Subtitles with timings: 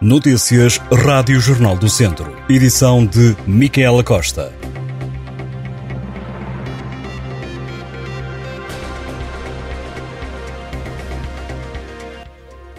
[0.00, 2.36] Notícias Rádio Jornal do Centro.
[2.48, 4.52] Edição de Micaela Costa.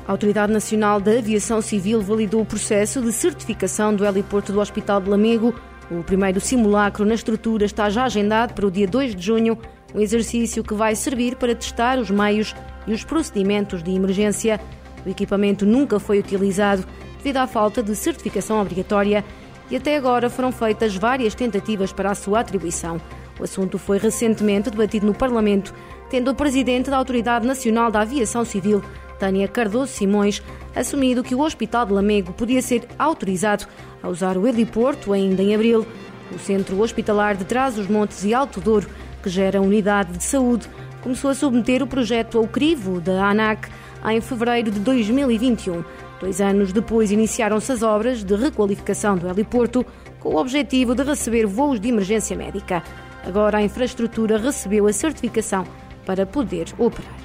[0.05, 4.99] A Autoridade Nacional da Aviação Civil validou o processo de certificação do heliporto do Hospital
[4.99, 5.55] de Lamego.
[5.89, 9.57] O primeiro simulacro na estrutura está já agendado para o dia 2 de junho,
[9.95, 12.53] um exercício que vai servir para testar os meios
[12.85, 14.59] e os procedimentos de emergência.
[15.05, 16.85] O equipamento nunca foi utilizado
[17.17, 19.23] devido à falta de certificação obrigatória
[19.69, 22.99] e até agora foram feitas várias tentativas para a sua atribuição.
[23.39, 25.73] O assunto foi recentemente debatido no Parlamento,
[26.09, 28.81] tendo o presidente da Autoridade Nacional da Aviação Civil,
[29.19, 30.41] Tânia Cardoso Simões,
[30.75, 33.65] assumido que o Hospital de Lamego podia ser autorizado
[34.01, 35.85] a usar o heliporto ainda em abril.
[36.33, 38.87] O Centro Hospitalar de Trás-os-Montes e Alto Douro,
[39.21, 40.69] que gera a unidade de saúde,
[41.01, 43.69] começou a submeter o projeto ao crivo da ANAC
[44.13, 45.83] em fevereiro de 2021.
[46.19, 49.85] Dois anos depois iniciaram-se as obras de requalificação do heliporto
[50.19, 52.83] com o objetivo de receber voos de emergência médica.
[53.25, 55.65] Agora a infraestrutura recebeu a certificação
[56.05, 57.15] para poder operar.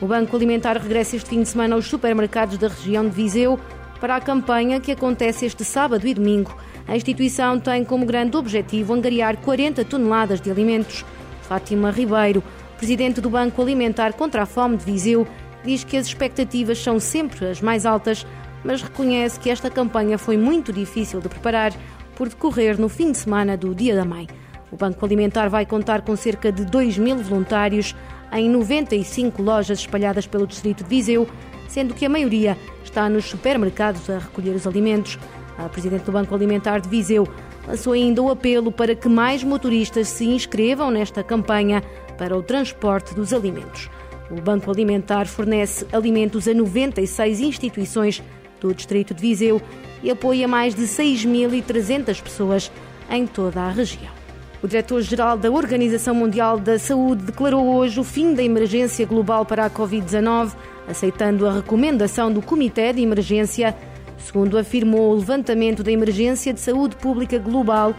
[0.00, 3.60] O Banco Alimentar regressa este fim de semana aos supermercados da região de Viseu
[4.00, 6.56] para a campanha que acontece este sábado e domingo.
[6.88, 11.04] A instituição tem como grande objetivo angariar 40 toneladas de alimentos.
[11.42, 12.42] Fátima Ribeiro,
[12.78, 15.26] presidente do Banco Alimentar contra a Fome de Viseu,
[15.64, 18.26] diz que as expectativas são sempre as mais altas,
[18.64, 21.72] mas reconhece que esta campanha foi muito difícil de preparar
[22.14, 24.28] por decorrer no fim de semana do Dia da Mãe.
[24.70, 27.96] O Banco Alimentar vai contar com cerca de 2 mil voluntários
[28.32, 31.28] em 95 lojas espalhadas pelo distrito de Viseu,
[31.68, 35.18] sendo que a maioria está nos supermercados a recolher os alimentos.
[35.58, 37.26] A presidente do Banco Alimentar de Viseu
[37.66, 41.82] lançou ainda o apelo para que mais motoristas se inscrevam nesta campanha
[42.16, 43.90] para o transporte dos alimentos.
[44.30, 48.22] O Banco Alimentar fornece alimentos a 96 instituições
[48.60, 49.60] do distrito de Viseu
[50.02, 52.70] e apoia mais de 6.300 pessoas
[53.10, 54.20] em toda a região.
[54.62, 59.64] O diretor-geral da Organização Mundial da Saúde declarou hoje o fim da emergência global para
[59.64, 60.52] a Covid-19,
[60.86, 63.74] aceitando a recomendação do Comitê de Emergência.
[64.18, 67.94] Segundo afirmou, o levantamento da emergência de saúde pública global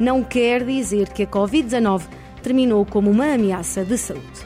[0.00, 2.04] não quer dizer que a Covid-19
[2.42, 4.45] terminou como uma ameaça de saúde.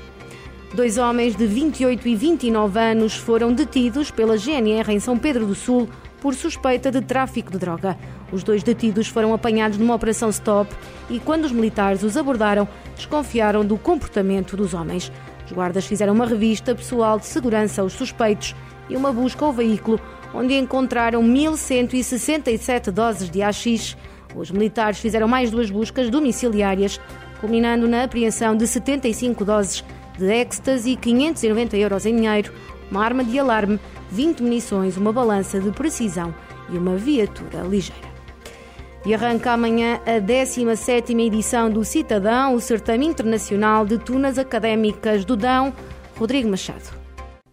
[0.73, 5.55] Dois homens de 28 e 29 anos foram detidos pela GNR em São Pedro do
[5.55, 5.89] Sul
[6.21, 7.99] por suspeita de tráfico de droga.
[8.31, 10.73] Os dois detidos foram apanhados numa operação stop
[11.09, 15.11] e, quando os militares os abordaram, desconfiaram do comportamento dos homens.
[15.45, 18.55] Os guardas fizeram uma revista pessoal de segurança aos suspeitos
[18.89, 20.01] e uma busca ao veículo,
[20.33, 23.97] onde encontraram 1.167 doses de AX.
[24.37, 27.01] Os militares fizeram mais duas buscas domiciliárias,
[27.41, 29.83] culminando na apreensão de 75 doses
[30.21, 32.53] de ecstasy e 590 euros em dinheiro,
[32.91, 36.35] uma arma de alarme 20 munições, uma balança de precisão
[36.71, 38.11] e uma viatura ligeira.
[39.05, 45.37] E arranca amanhã a 17ª edição do Citadão, o certame internacional de tunas académicas do
[45.37, 45.73] Dão,
[46.19, 47.01] Rodrigo Machado.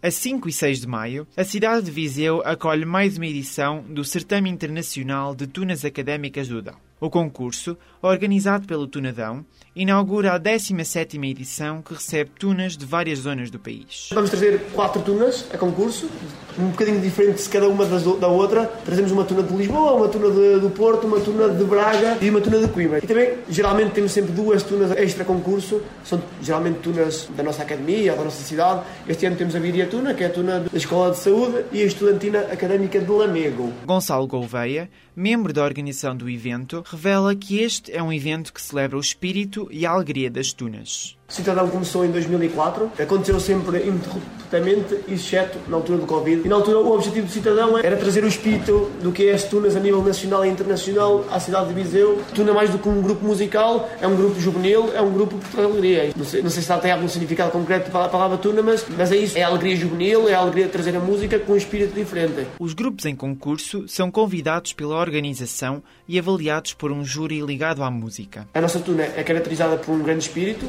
[0.01, 4.03] A 5 e 6 de maio, a cidade de Viseu acolhe mais uma edição do
[4.03, 6.87] Certame Internacional de Tunas Académicas do Dão.
[7.00, 13.52] O concurso, organizado pelo Tunadão, inaugura a 17ª edição que recebe tunas de várias zonas
[13.52, 14.09] do país.
[14.12, 16.09] Vamos trazer quatro tunas a concurso,
[16.59, 18.66] um bocadinho diferente de cada uma das, da outra.
[18.85, 22.29] Trazemos uma tuna de Lisboa, uma tuna de, do Porto, uma tuna de Braga e
[22.29, 23.00] uma tuna de Coimbra.
[23.00, 28.13] E também, geralmente, temos sempre duas tunas extra concurso, são geralmente tunas da nossa academia,
[28.13, 28.81] da nossa cidade.
[29.07, 31.81] Este ano temos a Viria Tuna, que é a tuna da Escola de Saúde, e
[31.81, 33.72] a Estudantina Académica de Lamego.
[33.85, 38.97] Gonçalo Gouveia, membro da organização do evento, revela que este é um evento que celebra
[38.97, 41.18] o espírito e a alegria das tunas.
[41.27, 46.41] Cidadão começou em 2004, aconteceu sempre ininterruptamente, exceto na altura do Covid.
[46.45, 49.43] E na altura o objetivo do Cidadão era trazer o espírito do que é as
[49.43, 52.21] Tunas a nível nacional e internacional à cidade de Viseu.
[52.33, 55.61] Tuna mais do que um grupo musical, é um grupo juvenil, é um grupo de
[55.61, 56.13] alegria.
[56.15, 58.85] Não sei, não sei se ela tem algum significado concreto para a palavra Tuna, mas,
[58.97, 59.38] mas é isso.
[59.38, 62.47] É a alegria juvenil, é a alegria de trazer a música com um espírito diferente.
[62.57, 67.91] Os grupos em concurso são convidados pela organização e avaliados por um júri ligado à
[67.91, 68.47] música.
[68.53, 70.65] A nossa Tuna é caracterizada por um grande espírito,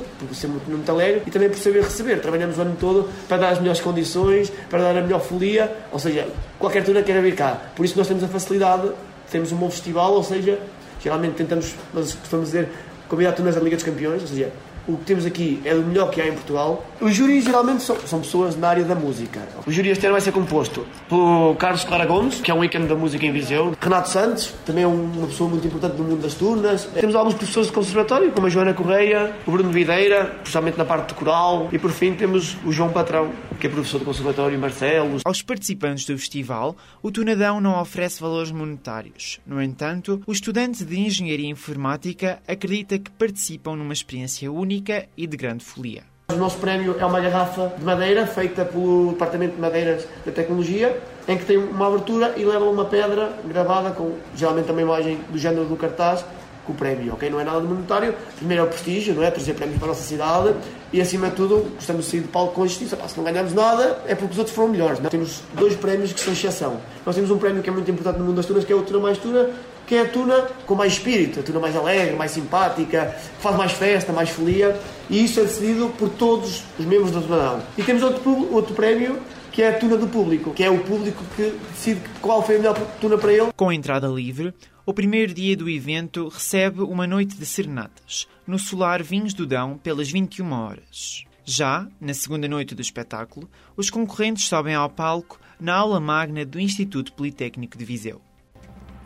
[0.48, 2.20] muito, muito alegre e também por saber receber.
[2.20, 5.98] Trabalhamos o ano todo para dar as melhores condições, para dar a melhor folia, ou
[5.98, 6.26] seja,
[6.58, 7.60] qualquer tuna quer vir cá.
[7.74, 8.90] Por isso nós temos a facilidade,
[9.30, 10.58] temos um bom festival, ou seja,
[11.02, 12.68] geralmente tentamos, nós costumamos dizer,
[13.08, 14.50] convidar tunas da Liga dos Campeões, ou seja,
[14.88, 16.84] o que temos aqui é do melhor que há em Portugal.
[17.00, 19.40] Os júris geralmente são, são pessoas na área da música.
[19.66, 22.86] O júri este ano vai ser composto pelo Carlos Clara Gomes, que é um ícone
[22.86, 26.34] da música em Viseu, Renato Santos, também é uma pessoa muito importante no mundo das
[26.34, 26.86] turnas.
[26.86, 31.08] Temos alguns professores de conservatório, como a Joana Correia, o Bruno Videira, principalmente na parte
[31.08, 33.30] de coral, e por fim temos o João Patrão,
[33.60, 35.18] que é professor de conservatório, Marcelo.
[35.24, 39.38] Aos participantes do festival, o Tunadão não oferece valores monetários.
[39.46, 44.77] No entanto, o estudante de Engenharia Informática acredita que participam numa experiência única
[45.16, 46.02] e de grande folia.
[46.30, 51.00] O nosso prémio é uma garrafa de madeira feita pelo Departamento de Madeiras da Tecnologia,
[51.26, 55.38] em que tem uma abertura e leva uma pedra gravada com geralmente uma imagem do
[55.38, 56.24] género do cartaz
[56.66, 57.30] com o prémio, ok?
[57.30, 58.14] Não é nada de monetário.
[58.36, 59.30] Primeiro é o prestígio, não é?
[59.30, 60.54] Trazer prémios para a nossa cidade
[60.92, 62.94] e, acima de tudo, gostamos de sair de palco com justiça.
[62.94, 64.98] Pá, se não ganhamos nada, é porque os outros foram melhores.
[64.98, 65.06] Não?
[65.06, 65.08] É?
[65.08, 66.76] Temos dois prémios que são exceção.
[67.06, 68.82] Nós temos um prémio que é muito importante no mundo das tunas, que é o
[68.82, 69.48] Tuna Mais Tuna,
[69.88, 73.56] que é a tuna com mais espírito, a tuna mais alegre, mais simpática, que faz
[73.56, 77.62] mais festa, mais folia, e isso é decidido por todos os membros da Tunadão.
[77.76, 79.18] E temos outro, outro prémio
[79.50, 82.58] que é a tuna do público, que é o público que decide qual foi a
[82.58, 83.48] melhor tuna para ele.
[83.56, 84.54] Com entrada livre,
[84.84, 89.78] o primeiro dia do evento recebe uma noite de serenatas, no Solar Vinhos do Dão,
[89.78, 91.24] pelas 21 horas.
[91.44, 96.60] Já, na segunda noite do espetáculo, os concorrentes sobem ao palco na aula magna do
[96.60, 98.27] Instituto Politécnico de Viseu.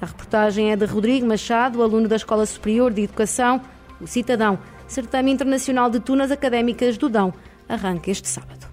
[0.03, 3.61] A reportagem é de Rodrigo Machado, aluno da Escola Superior de Educação,
[4.01, 4.59] o Cidadão,
[4.89, 7.33] Certame Internacional de Tunas Académicas do Dão,
[7.69, 8.67] arranca este sábado.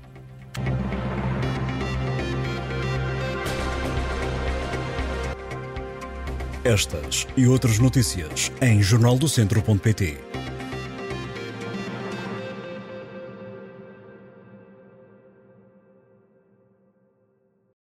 [6.64, 10.29] Estas e outras notícias em jornaldocentro.pt.